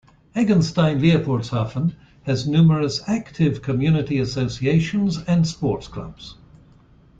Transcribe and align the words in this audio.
Eggenstein-Leopoldshafen 0.35 1.93
has 2.23 2.47
numerous 2.47 3.07
active 3.07 3.61
community 3.61 4.17
associations 4.17 5.19
and 5.27 5.47
sports 5.47 5.87
clubs. 5.87 6.37